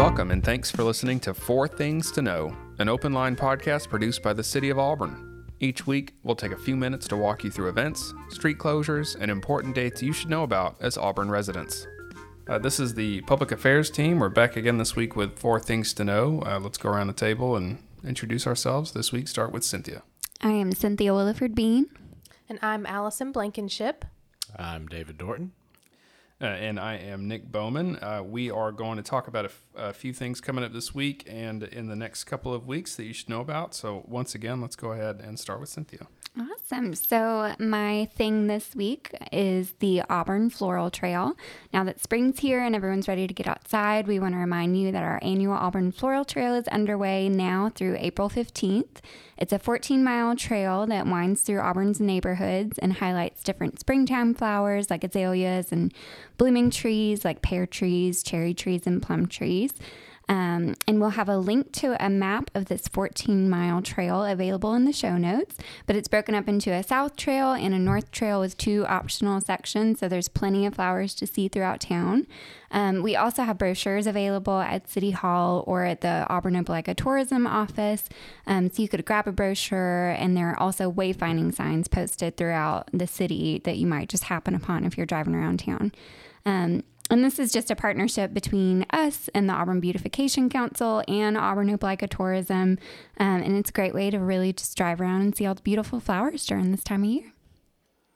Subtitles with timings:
[0.00, 4.22] Welcome and thanks for listening to Four Things to Know, an open line podcast produced
[4.22, 5.44] by the City of Auburn.
[5.60, 9.30] Each week, we'll take a few minutes to walk you through events, street closures, and
[9.30, 11.86] important dates you should know about as Auburn residents.
[12.48, 14.18] Uh, this is the Public Affairs team.
[14.18, 16.42] We're back again this week with Four Things to Know.
[16.46, 18.92] Uh, let's go around the table and introduce ourselves.
[18.92, 20.02] This week, start with Cynthia.
[20.42, 21.86] I am Cynthia Williford Bean.
[22.48, 24.06] And I'm Allison Blankenship.
[24.56, 25.50] I'm David Dorton.
[26.42, 27.96] Uh, and I am Nick Bowman.
[27.96, 30.94] Uh, we are going to talk about a, f- a few things coming up this
[30.94, 33.74] week and in the next couple of weeks that you should know about.
[33.74, 36.06] So, once again, let's go ahead and start with Cynthia.
[36.38, 36.94] Awesome.
[36.94, 41.36] So, my thing this week is the Auburn Floral Trail.
[41.74, 44.92] Now that spring's here and everyone's ready to get outside, we want to remind you
[44.92, 49.00] that our annual Auburn Floral Trail is underway now through April 15th.
[49.36, 54.90] It's a 14 mile trail that winds through Auburn's neighborhoods and highlights different springtime flowers
[54.90, 55.92] like azaleas and
[56.40, 59.74] blooming trees like pear trees, cherry trees, and plum trees.
[60.26, 64.72] Um, and we'll have a link to a map of this 14 mile trail available
[64.72, 65.56] in the show notes.
[65.86, 69.42] But it's broken up into a south trail and a north trail with two optional
[69.42, 69.98] sections.
[69.98, 72.26] So there's plenty of flowers to see throughout town.
[72.70, 77.46] Um, we also have brochures available at City Hall or at the Auburn Opelika Tourism
[77.46, 78.08] Office.
[78.46, 82.88] Um, so you could grab a brochure, and there are also wayfinding signs posted throughout
[82.94, 85.92] the city that you might just happen upon if you're driving around town.
[86.46, 91.36] Um, and this is just a partnership between us and the Auburn Beautification Council and
[91.36, 92.78] Auburn Opelika Tourism.
[93.18, 95.62] Um, and it's a great way to really just drive around and see all the
[95.62, 97.32] beautiful flowers during this time of year.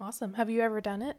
[0.00, 0.34] Awesome.
[0.34, 1.16] Have you ever done it?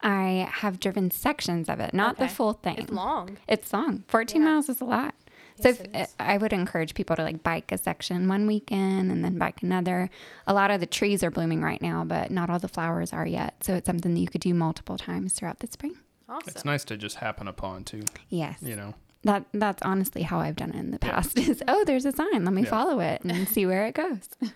[0.00, 2.26] I have driven sections of it, not Okay.
[2.26, 2.76] the full thing.
[2.78, 3.36] It's long.
[3.48, 4.04] It's long.
[4.06, 4.48] 14 Yeah.
[4.48, 5.14] miles is a lot.
[5.60, 6.14] So Yes, if.
[6.20, 10.08] I would encourage people to like bike a section one weekend and then bike another.
[10.46, 13.26] A lot of the trees are blooming right now, but not all the flowers are
[13.26, 13.64] yet.
[13.64, 15.97] So it's something that you could do multiple times throughout the spring.
[16.28, 16.48] Awesome.
[16.48, 18.58] It's nice to just happen upon, too, Yes.
[18.62, 18.94] you know.
[19.24, 21.36] That that's honestly how I've done it in the past.
[21.38, 22.44] Is oh, there's a sign.
[22.44, 22.70] Let me Yeah.
[22.70, 24.28] follow it and see where it goes.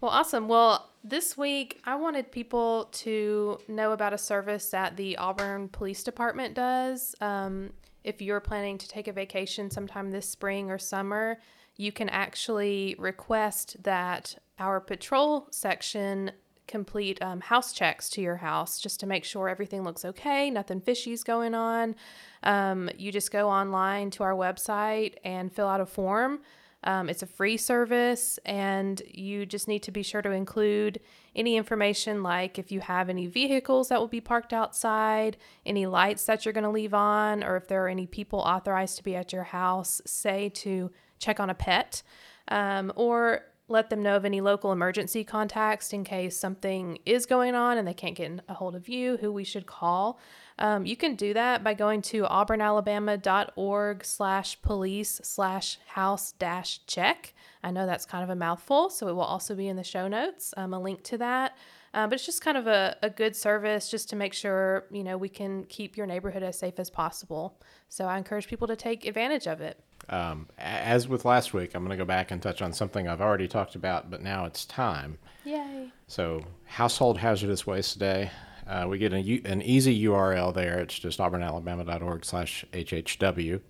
[0.00, 0.48] Well, awesome.
[0.48, 6.02] Well, this week I wanted people to know about a service that the Auburn Police
[6.02, 7.14] Department does.
[7.20, 11.38] Um, if you're planning to take a vacation sometime this spring or summer,
[11.76, 16.30] you can actually request that our patrol section
[16.70, 20.80] complete um, house checks to your house just to make sure everything looks okay, nothing
[20.80, 21.96] fishy's going on.
[22.44, 26.40] Um, you just go online to our website and fill out a form.
[26.84, 31.00] Um, it's a free service, and you just need to be sure to include
[31.36, 35.36] any information like if you have any vehicles that will be parked outside,
[35.66, 38.96] any lights that you're going to leave on, or if there are any people authorized
[38.96, 42.02] to be at your house, say to check on a pet,
[42.48, 47.54] um, or let them know of any local emergency contacts in case something is going
[47.54, 50.18] on and they can't get a hold of you, who we should call.
[50.58, 57.32] Um, you can do that by going to auburnalabama.org slash police slash house dash check.
[57.62, 60.08] I know that's kind of a mouthful, so it will also be in the show
[60.08, 61.56] notes, um, a link to that.
[61.92, 65.02] Uh, but it's just kind of a, a good service just to make sure, you
[65.02, 67.60] know, we can keep your neighborhood as safe as possible.
[67.88, 69.82] So I encourage people to take advantage of it.
[70.10, 73.20] Um, as with last week, I'm going to go back and touch on something I've
[73.20, 75.18] already talked about, but now it's time.
[75.44, 75.92] Yay.
[76.08, 78.30] So, Household Hazardous Waste Day.
[78.66, 80.80] Uh, we get a, an easy URL there.
[80.80, 83.60] It's just auburnalabama.org slash HHW.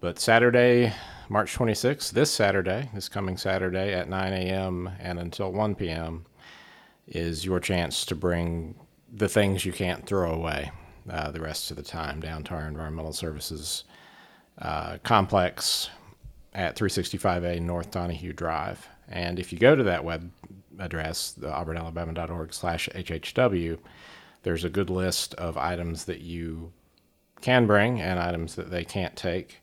[0.00, 0.92] But Saturday,
[1.28, 4.90] March 26th, this Saturday, this coming Saturday at 9 a.m.
[4.98, 6.24] and until 1 p.m.,
[7.06, 8.74] is your chance to bring
[9.12, 10.70] the things you can't throw away
[11.10, 13.84] uh, the rest of the time down to our environmental services
[14.58, 15.90] uh, complex
[16.54, 18.86] at 365A North Donahue Drive.
[19.08, 20.30] And if you go to that web
[20.78, 23.78] address, the auburnalabama.org slash HHW,
[24.42, 26.72] there's a good list of items that you
[27.40, 29.58] can bring and items that they can't take.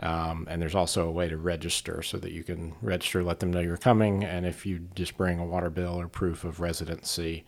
[0.00, 3.50] Um, and there's also a way to register so that you can register, let them
[3.50, 7.44] know you're coming, and if you just bring a water bill or proof of residency,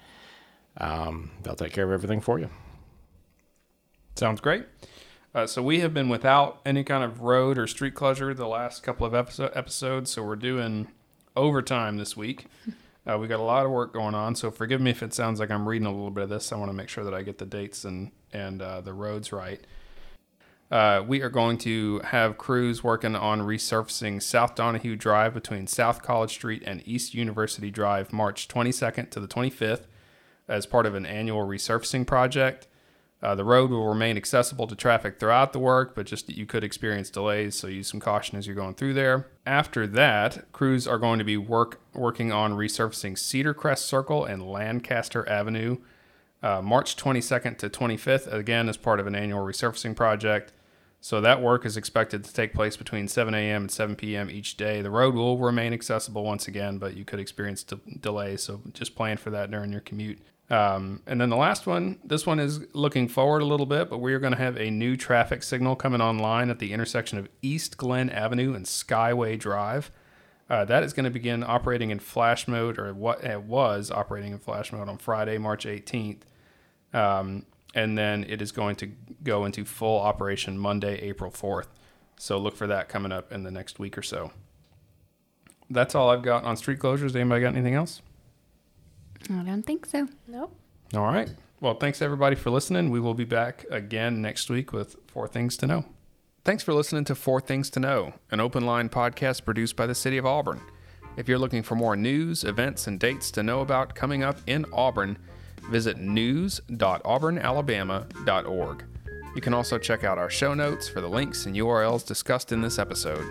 [0.79, 2.49] um, they'll take care of everything for you.
[4.17, 4.65] Sounds great.
[5.39, 8.83] Uh, so we have been without any kind of road or street closure the last
[8.83, 10.11] couple of episode, episodes.
[10.11, 10.89] So we're doing
[11.37, 12.47] overtime this week.
[13.07, 14.35] Uh, we got a lot of work going on.
[14.35, 16.51] So forgive me if it sounds like I'm reading a little bit of this.
[16.51, 19.33] I want to make sure that I get the dates and and uh, the roads
[19.33, 19.65] right.
[20.73, 26.03] Uh, we are going to have crews working on resurfacing South Donahue Drive between South
[26.03, 29.87] College Street and East University Drive, March 22nd to the 25th,
[30.49, 32.67] as part of an annual resurfacing project.
[33.21, 36.63] Uh, the road will remain accessible to traffic throughout the work, but just you could
[36.63, 39.27] experience delays, so use some caution as you're going through there.
[39.45, 44.49] After that, crews are going to be work working on resurfacing Cedar Crest Circle and
[44.49, 45.79] Lancaster Avenue,
[46.45, 50.53] uh, March 22nd to 25th, again as part of an annual resurfacing project.
[51.01, 53.63] So that work is expected to take place between 7 a.m.
[53.63, 54.31] and 7 p.m.
[54.31, 54.83] each day.
[54.83, 58.97] The road will remain accessible once again, but you could experience de- delays, so just
[58.97, 60.21] plan for that during your commute.
[60.51, 63.99] Um, and then the last one, this one is looking forward a little bit, but
[63.99, 67.29] we are going to have a new traffic signal coming online at the intersection of
[67.43, 69.91] East Glenn Avenue and Skyway Drive.
[70.49, 74.33] Uh, that is going to begin operating in flash mode, or what it was operating
[74.33, 76.23] in flash mode on Friday, March 18th.
[76.95, 77.45] Um,
[77.75, 78.91] and then it is going to
[79.23, 81.67] go into full operation Monday, April 4th.
[82.17, 84.33] So look for that coming up in the next week or so.
[85.69, 87.15] That's all I've got on street closures.
[87.15, 88.01] Anybody got anything else?
[89.31, 90.09] I don't think so.
[90.27, 90.55] Nope.
[90.95, 91.31] All right.
[91.61, 92.91] Well, thanks everybody for listening.
[92.91, 95.85] We will be back again next week with Four Things to Know.
[96.45, 99.95] Thanks for listening to Four Things to Know, an open line podcast produced by the
[99.95, 100.61] City of Auburn.
[101.17, 104.65] If you're looking for more news, events, and dates to know about coming up in
[104.73, 105.19] Auburn,
[105.69, 108.85] visit news.auburnalabama.org.
[109.35, 112.63] You can also check out our show notes for the links and URLs discussed in
[112.63, 113.27] this episode.